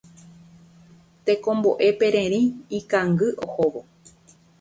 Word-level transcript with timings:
Tekomboʼe 1.25 1.87
pererĩ 1.99 2.41
ikangy 2.77 3.27
ohóvo. 3.45 3.81